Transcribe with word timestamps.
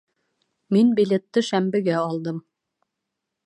Мин 0.75 0.89
билетты 0.99 1.45
шәмбегә 1.51 1.95
алдым 2.01 2.43